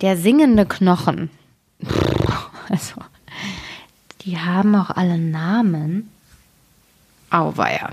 Der 0.00 0.16
singende 0.16 0.66
Knochen. 0.66 1.30
Also, 2.70 2.96
die 4.20 4.36
haben 4.38 4.74
auch 4.74 4.90
alle 4.90 5.16
Namen. 5.16 6.10
Auweia. 7.30 7.92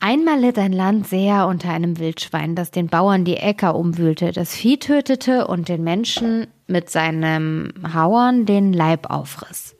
Einmal 0.00 0.40
litt 0.40 0.58
ein 0.58 0.72
Land 0.72 1.06
sehr 1.06 1.46
unter 1.46 1.68
einem 1.68 1.98
Wildschwein, 1.98 2.54
das 2.54 2.70
den 2.70 2.86
Bauern 2.86 3.26
die 3.26 3.36
Äcker 3.36 3.74
umwühlte, 3.74 4.32
das 4.32 4.54
Vieh 4.54 4.78
tötete 4.78 5.48
und 5.48 5.68
den 5.68 5.84
Menschen 5.84 6.46
mit 6.66 6.88
seinem 6.88 7.74
Hauern 7.92 8.46
den 8.46 8.72
Leib 8.72 9.10
aufriss. 9.10 9.76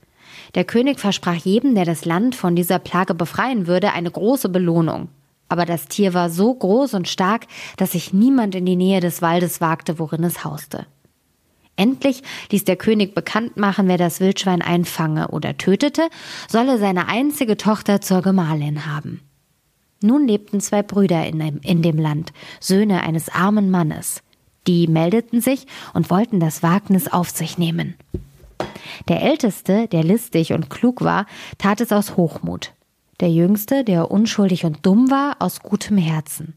Der 0.54 0.64
König 0.64 1.00
versprach 1.00 1.36
jedem, 1.36 1.74
der 1.74 1.86
das 1.86 2.04
Land 2.04 2.34
von 2.34 2.56
dieser 2.56 2.78
Plage 2.78 3.14
befreien 3.14 3.66
würde, 3.66 3.92
eine 3.92 4.10
große 4.10 4.50
Belohnung. 4.50 5.08
Aber 5.48 5.64
das 5.64 5.86
Tier 5.86 6.14
war 6.14 6.30
so 6.30 6.54
groß 6.54 6.94
und 6.94 7.08
stark, 7.08 7.46
dass 7.76 7.92
sich 7.92 8.12
niemand 8.12 8.54
in 8.54 8.66
die 8.66 8.76
Nähe 8.76 9.00
des 9.00 9.22
Waldes 9.22 9.60
wagte, 9.60 9.98
worin 9.98 10.24
es 10.24 10.44
hauste. 10.44 10.86
Endlich 11.76 12.22
ließ 12.50 12.64
der 12.64 12.76
König 12.76 13.14
bekannt 13.14 13.56
machen, 13.56 13.86
wer 13.86 13.98
das 13.98 14.20
Wildschwein 14.20 14.62
einfange 14.62 15.28
oder 15.28 15.58
tötete, 15.58 16.08
solle 16.48 16.78
seine 16.78 17.08
einzige 17.08 17.56
Tochter 17.56 18.00
zur 18.00 18.22
Gemahlin 18.22 18.86
haben. 18.86 19.20
Nun 20.02 20.26
lebten 20.26 20.60
zwei 20.60 20.82
Brüder 20.82 21.26
in 21.26 21.38
dem, 21.38 21.60
in 21.62 21.82
dem 21.82 21.98
Land, 21.98 22.32
Söhne 22.60 23.02
eines 23.02 23.28
armen 23.28 23.70
Mannes. 23.70 24.22
Die 24.66 24.88
meldeten 24.88 25.40
sich 25.40 25.66
und 25.94 26.10
wollten 26.10 26.40
das 26.40 26.62
Wagnis 26.62 27.08
auf 27.08 27.30
sich 27.30 27.56
nehmen. 27.56 27.94
Der 29.08 29.22
Älteste, 29.22 29.86
der 29.88 30.02
listig 30.02 30.52
und 30.52 30.70
klug 30.70 31.02
war, 31.02 31.26
tat 31.58 31.80
es 31.80 31.92
aus 31.92 32.16
Hochmut. 32.16 32.72
Der 33.20 33.30
Jüngste, 33.30 33.84
der 33.84 34.10
unschuldig 34.10 34.64
und 34.64 34.84
dumm 34.84 35.10
war, 35.10 35.36
aus 35.38 35.60
gutem 35.60 35.96
Herzen. 35.98 36.54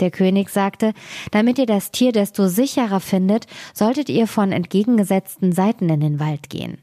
Der 0.00 0.10
König 0.10 0.48
sagte, 0.50 0.92
damit 1.30 1.58
ihr 1.58 1.66
das 1.66 1.92
Tier 1.92 2.12
desto 2.12 2.48
sicherer 2.48 3.00
findet, 3.00 3.46
solltet 3.74 4.08
ihr 4.08 4.26
von 4.26 4.50
entgegengesetzten 4.50 5.52
Seiten 5.52 5.88
in 5.88 6.00
den 6.00 6.18
Wald 6.18 6.50
gehen. 6.50 6.78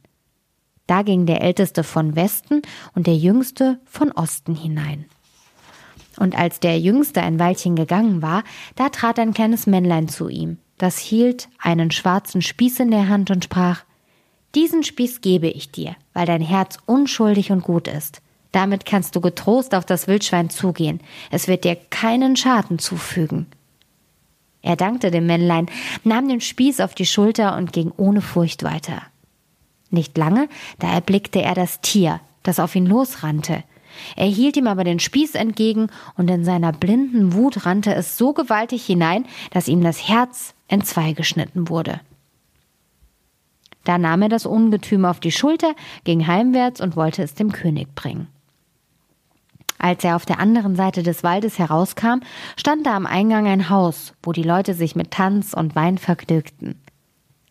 Da 0.87 1.01
ging 1.01 1.25
der 1.25 1.41
Älteste 1.41 1.83
von 1.83 2.15
Westen 2.15 2.61
und 2.95 3.07
der 3.07 3.15
Jüngste 3.15 3.79
von 3.85 4.11
Osten 4.11 4.55
hinein. 4.55 5.05
Und 6.17 6.37
als 6.37 6.59
der 6.59 6.79
Jüngste 6.79 7.21
ein 7.21 7.39
Weilchen 7.39 7.75
gegangen 7.75 8.21
war, 8.21 8.43
da 8.75 8.89
trat 8.89 9.17
ein 9.17 9.33
kleines 9.33 9.67
Männlein 9.67 10.07
zu 10.07 10.27
ihm, 10.27 10.57
das 10.77 10.97
hielt 10.97 11.47
einen 11.59 11.91
schwarzen 11.91 12.41
Spieß 12.41 12.79
in 12.79 12.91
der 12.91 13.07
Hand 13.07 13.31
und 13.31 13.43
sprach 13.43 13.83
Diesen 14.55 14.83
Spieß 14.83 15.21
gebe 15.21 15.47
ich 15.47 15.71
dir, 15.71 15.95
weil 16.13 16.25
dein 16.25 16.41
Herz 16.41 16.77
unschuldig 16.85 17.51
und 17.51 17.63
gut 17.63 17.87
ist. 17.87 18.21
Damit 18.51 18.85
kannst 18.85 19.15
du 19.15 19.21
getrost 19.21 19.73
auf 19.73 19.85
das 19.85 20.07
Wildschwein 20.07 20.49
zugehen, 20.49 20.99
es 21.29 21.47
wird 21.47 21.63
dir 21.63 21.75
keinen 21.75 22.35
Schaden 22.35 22.79
zufügen. 22.79 23.47
Er 24.61 24.75
dankte 24.75 25.09
dem 25.09 25.25
Männlein, 25.25 25.67
nahm 26.03 26.27
den 26.27 26.41
Spieß 26.41 26.81
auf 26.81 26.93
die 26.93 27.05
Schulter 27.05 27.57
und 27.57 27.73
ging 27.73 27.91
ohne 27.97 28.21
Furcht 28.21 28.63
weiter. 28.63 29.01
Nicht 29.89 30.17
lange, 30.17 30.47
da 30.79 30.91
erblickte 30.91 31.41
er 31.41 31.55
das 31.55 31.81
Tier, 31.81 32.19
das 32.43 32.59
auf 32.59 32.75
ihn 32.75 32.85
losrannte. 32.85 33.63
Er 34.15 34.27
hielt 34.27 34.55
ihm 34.55 34.67
aber 34.67 34.83
den 34.83 34.99
Spieß 34.99 35.35
entgegen, 35.35 35.87
und 36.15 36.29
in 36.29 36.45
seiner 36.45 36.71
blinden 36.71 37.33
Wut 37.33 37.65
rannte 37.65 37.93
es 37.93 38.17
so 38.17 38.33
gewaltig 38.33 38.85
hinein, 38.85 39.25
dass 39.51 39.67
ihm 39.67 39.83
das 39.83 40.07
Herz 40.07 40.53
entzwei 40.67 41.13
geschnitten 41.13 41.67
wurde. 41.67 41.99
Da 43.83 43.97
nahm 43.97 44.21
er 44.21 44.29
das 44.29 44.45
Ungetüm 44.45 45.05
auf 45.05 45.19
die 45.19 45.31
Schulter, 45.31 45.75
ging 46.03 46.27
heimwärts 46.27 46.79
und 46.81 46.95
wollte 46.95 47.23
es 47.23 47.33
dem 47.33 47.51
König 47.51 47.93
bringen. 47.95 48.27
Als 49.83 50.03
er 50.03 50.15
auf 50.15 50.27
der 50.27 50.39
anderen 50.39 50.75
Seite 50.75 51.01
des 51.01 51.23
Waldes 51.23 51.57
herauskam, 51.57 52.19
stand 52.55 52.85
da 52.85 52.95
am 52.95 53.07
Eingang 53.07 53.47
ein 53.47 53.71
Haus, 53.71 54.13
wo 54.21 54.31
die 54.31 54.43
Leute 54.43 54.75
sich 54.75 54.95
mit 54.95 55.09
Tanz 55.09 55.55
und 55.55 55.75
Wein 55.75 55.97
vergnügten. 55.97 56.79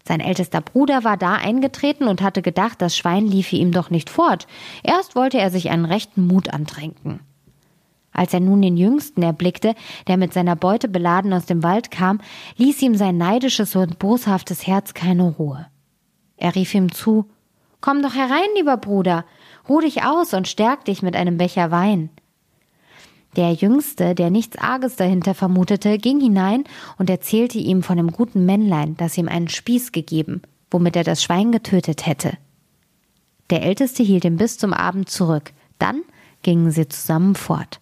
Sein 0.05 0.20
ältester 0.20 0.61
Bruder 0.61 1.03
war 1.03 1.17
da 1.17 1.34
eingetreten 1.34 2.06
und 2.06 2.23
hatte 2.23 2.41
gedacht, 2.41 2.81
das 2.81 2.97
Schwein 2.97 3.27
liefe 3.27 3.56
ihm 3.56 3.73
doch 3.73 3.91
nicht 3.91 4.11
fort. 4.11 4.46
Erst 4.85 5.17
wollte 5.17 5.39
er 5.39 5.51
sich 5.51 5.70
einen 5.70 5.85
rechten 5.85 6.24
Mut 6.24 6.55
antränken. 6.55 7.18
Als 8.13 8.33
er 8.33 8.39
nun 8.39 8.62
den 8.62 8.77
Jüngsten 8.77 9.24
erblickte, 9.24 9.74
der 10.07 10.17
mit 10.17 10.33
seiner 10.33 10.55
Beute 10.55 10.86
beladen 10.86 11.33
aus 11.33 11.47
dem 11.47 11.64
Wald 11.64 11.91
kam, 11.91 12.20
ließ 12.58 12.80
ihm 12.83 12.95
sein 12.95 13.18
neidisches 13.18 13.74
und 13.74 13.98
boshaftes 13.98 14.68
Herz 14.68 14.95
keine 14.95 15.24
Ruhe. 15.24 15.67
Er 16.36 16.55
rief 16.55 16.74
ihm 16.74 16.92
zu 16.92 17.29
Komm 17.80 18.02
doch 18.02 18.14
herein, 18.14 18.48
lieber 18.57 18.77
Bruder, 18.77 19.24
ruh 19.68 19.80
dich 19.80 20.05
aus 20.05 20.33
und 20.33 20.47
stärk 20.47 20.85
dich 20.85 21.02
mit 21.02 21.17
einem 21.17 21.36
Becher 21.36 21.70
Wein. 21.73 22.11
Der 23.36 23.52
Jüngste, 23.52 24.14
der 24.14 24.30
nichts 24.30 24.58
Arges 24.58 24.96
dahinter 24.96 25.35
vermutete, 25.35 25.98
ging 25.98 26.20
hinein 26.20 26.64
und 26.98 27.08
erzählte 27.08 27.58
ihm 27.58 27.83
von 27.83 27.96
dem 27.96 28.11
guten 28.11 28.45
Männlein, 28.45 28.96
das 28.96 29.17
ihm 29.17 29.29
einen 29.29 29.48
Spieß 29.48 29.92
gegeben, 29.92 30.42
womit 30.70 30.96
er 30.96 31.05
das 31.05 31.23
Schwein 31.23 31.52
getötet 31.52 32.07
hätte. 32.07 32.33
Der 33.51 33.63
Älteste 33.63 34.02
hielt 34.02 34.24
ihn 34.24 34.36
bis 34.36 34.58
zum 34.58 34.73
Abend 34.73 35.08
zurück, 35.11 35.52
dann 35.79 36.02
gingen 36.42 36.70
sie 36.70 36.89
zusammen 36.89 37.35
fort. 37.35 37.80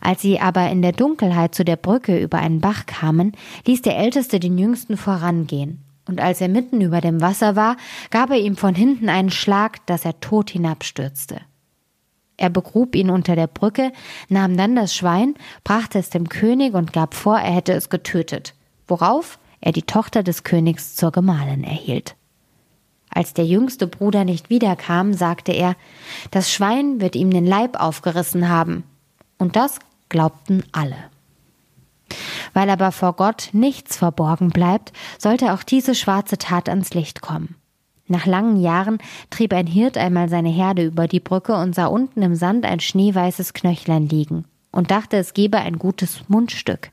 Als 0.00 0.22
sie 0.22 0.40
aber 0.40 0.70
in 0.70 0.82
der 0.82 0.92
Dunkelheit 0.92 1.54
zu 1.54 1.64
der 1.64 1.76
Brücke 1.76 2.18
über 2.18 2.38
einen 2.38 2.60
Bach 2.60 2.86
kamen, 2.86 3.32
ließ 3.66 3.82
der 3.82 3.96
Älteste 3.96 4.40
den 4.40 4.58
Jüngsten 4.58 4.96
vorangehen, 4.96 5.84
und 6.06 6.20
als 6.20 6.40
er 6.40 6.48
mitten 6.48 6.80
über 6.80 7.00
dem 7.00 7.20
Wasser 7.20 7.54
war, 7.54 7.76
gab 8.10 8.30
er 8.30 8.38
ihm 8.38 8.56
von 8.56 8.74
hinten 8.74 9.08
einen 9.08 9.30
Schlag, 9.30 9.84
dass 9.86 10.04
er 10.04 10.18
tot 10.20 10.50
hinabstürzte. 10.50 11.40
Er 12.38 12.50
begrub 12.50 12.94
ihn 12.94 13.10
unter 13.10 13.36
der 13.36 13.48
Brücke, 13.48 13.92
nahm 14.28 14.56
dann 14.56 14.76
das 14.76 14.94
Schwein, 14.94 15.34
brachte 15.64 15.98
es 15.98 16.08
dem 16.08 16.28
König 16.28 16.74
und 16.74 16.92
gab 16.92 17.14
vor, 17.14 17.36
er 17.36 17.52
hätte 17.52 17.72
es 17.72 17.90
getötet, 17.90 18.54
worauf 18.86 19.38
er 19.60 19.72
die 19.72 19.82
Tochter 19.82 20.22
des 20.22 20.44
Königs 20.44 20.94
zur 20.94 21.10
Gemahlin 21.10 21.64
erhielt. 21.64 22.14
Als 23.10 23.34
der 23.34 23.44
jüngste 23.44 23.88
Bruder 23.88 24.24
nicht 24.24 24.50
wiederkam, 24.50 25.14
sagte 25.14 25.50
er, 25.50 25.74
das 26.30 26.52
Schwein 26.52 27.00
wird 27.00 27.16
ihm 27.16 27.30
den 27.30 27.46
Leib 27.46 27.80
aufgerissen 27.80 28.48
haben. 28.48 28.84
Und 29.36 29.56
das 29.56 29.80
glaubten 30.08 30.62
alle. 30.70 30.96
Weil 32.54 32.70
aber 32.70 32.92
vor 32.92 33.14
Gott 33.14 33.48
nichts 33.52 33.96
verborgen 33.96 34.50
bleibt, 34.50 34.92
sollte 35.18 35.52
auch 35.52 35.64
diese 35.64 35.96
schwarze 35.96 36.38
Tat 36.38 36.68
ans 36.68 36.94
Licht 36.94 37.20
kommen. 37.20 37.56
Nach 38.08 38.26
langen 38.26 38.56
Jahren 38.56 38.98
trieb 39.30 39.52
ein 39.52 39.66
Hirt 39.66 39.98
einmal 39.98 40.28
seine 40.28 40.48
Herde 40.48 40.84
über 40.84 41.06
die 41.06 41.20
Brücke 41.20 41.54
und 41.54 41.74
sah 41.74 41.86
unten 41.86 42.22
im 42.22 42.34
Sand 42.34 42.64
ein 42.64 42.80
schneeweißes 42.80 43.52
Knöchlein 43.52 44.08
liegen 44.08 44.44
und 44.72 44.90
dachte, 44.90 45.18
es 45.18 45.34
gebe 45.34 45.58
ein 45.58 45.78
gutes 45.78 46.28
Mundstück. 46.28 46.90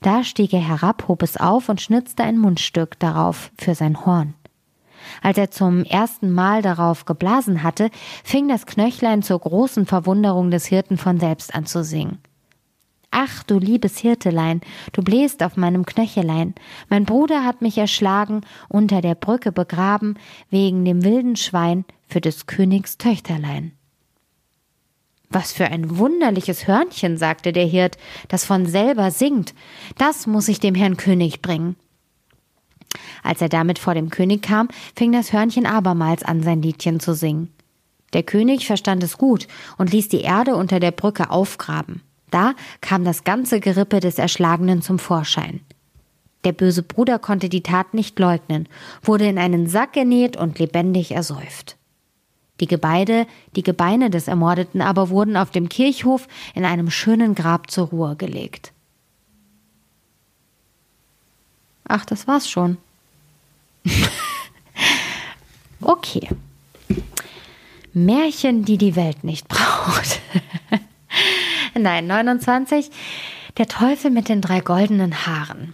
Da 0.00 0.24
stieg 0.24 0.52
er 0.52 0.66
herab, 0.66 1.08
hob 1.08 1.22
es 1.22 1.36
auf 1.36 1.68
und 1.68 1.80
schnitzte 1.80 2.24
ein 2.24 2.38
Mundstück 2.38 2.98
darauf 2.98 3.50
für 3.58 3.74
sein 3.74 4.04
Horn. 4.06 4.34
Als 5.22 5.38
er 5.38 5.50
zum 5.50 5.84
ersten 5.84 6.30
Mal 6.30 6.62
darauf 6.62 7.04
geblasen 7.04 7.62
hatte, 7.62 7.90
fing 8.22 8.48
das 8.48 8.66
Knöchlein 8.66 9.22
zur 9.22 9.38
großen 9.38 9.86
Verwunderung 9.86 10.50
des 10.50 10.66
Hirten 10.66 10.96
von 10.96 11.18
selbst 11.18 11.54
an 11.54 11.66
zu 11.66 11.82
singen. 11.82 12.18
Ach, 13.10 13.42
du 13.42 13.58
liebes 13.58 13.98
Hirtelein, 13.98 14.60
du 14.92 15.02
bläst 15.02 15.42
auf 15.42 15.56
meinem 15.56 15.84
Knöchelein. 15.84 16.54
Mein 16.88 17.04
Bruder 17.04 17.44
hat 17.44 17.60
mich 17.60 17.76
erschlagen, 17.76 18.42
unter 18.68 19.00
der 19.00 19.16
Brücke 19.16 19.50
begraben, 19.50 20.16
wegen 20.48 20.84
dem 20.84 21.02
wilden 21.04 21.34
Schwein 21.34 21.84
für 22.06 22.20
des 22.20 22.46
Königs 22.46 22.98
Töchterlein. 22.98 23.72
Was 25.28 25.52
für 25.52 25.66
ein 25.66 25.96
wunderliches 25.98 26.66
Hörnchen, 26.66 27.16
sagte 27.16 27.52
der 27.52 27.66
Hirt, 27.66 27.98
das 28.28 28.44
von 28.44 28.66
selber 28.66 29.10
singt. 29.10 29.54
Das 29.96 30.26
muss 30.26 30.48
ich 30.48 30.60
dem 30.60 30.74
Herrn 30.74 30.96
König 30.96 31.42
bringen. 31.42 31.76
Als 33.22 33.40
er 33.40 33.48
damit 33.48 33.78
vor 33.78 33.94
dem 33.94 34.10
König 34.10 34.42
kam, 34.42 34.68
fing 34.96 35.12
das 35.12 35.32
Hörnchen 35.32 35.66
abermals 35.66 36.24
an, 36.24 36.42
sein 36.42 36.62
Liedchen 36.62 37.00
zu 37.00 37.14
singen. 37.14 37.52
Der 38.12 38.24
König 38.24 38.66
verstand 38.66 39.04
es 39.04 39.18
gut 39.18 39.46
und 39.78 39.92
ließ 39.92 40.08
die 40.08 40.22
Erde 40.22 40.56
unter 40.56 40.80
der 40.80 40.90
Brücke 40.90 41.30
aufgraben. 41.30 42.02
Da 42.30 42.54
kam 42.80 43.04
das 43.04 43.24
ganze 43.24 43.60
Gerippe 43.60 44.00
des 44.00 44.18
Erschlagenen 44.18 44.82
zum 44.82 44.98
Vorschein. 44.98 45.60
Der 46.44 46.52
böse 46.52 46.82
Bruder 46.82 47.18
konnte 47.18 47.48
die 47.48 47.62
Tat 47.62 47.92
nicht 47.92 48.18
leugnen, 48.18 48.68
wurde 49.02 49.26
in 49.26 49.38
einen 49.38 49.68
Sack 49.68 49.92
genäht 49.92 50.36
und 50.36 50.58
lebendig 50.58 51.12
ersäuft. 51.12 51.76
Die 52.60 52.66
Gebeide, 52.66 53.26
die 53.56 53.62
Gebeine 53.62 54.10
des 54.10 54.28
Ermordeten 54.28 54.82
aber 54.82 55.08
wurden 55.08 55.36
auf 55.36 55.50
dem 55.50 55.68
Kirchhof 55.68 56.28
in 56.54 56.64
einem 56.64 56.90
schönen 56.90 57.34
Grab 57.34 57.70
zur 57.70 57.88
Ruhe 57.88 58.16
gelegt. 58.16 58.72
Ach, 61.88 62.04
das 62.04 62.28
war's 62.28 62.48
schon. 62.48 62.76
okay. 65.80 66.28
Märchen, 67.92 68.64
die 68.64 68.78
die 68.78 68.94
Welt 68.94 69.24
nicht 69.24 69.48
braucht. 69.48 70.20
Nein, 71.80 72.06
29. 72.06 72.90
Der 73.56 73.66
Teufel 73.66 74.10
mit 74.10 74.28
den 74.28 74.40
drei 74.42 74.60
goldenen 74.60 75.26
Haaren. 75.26 75.72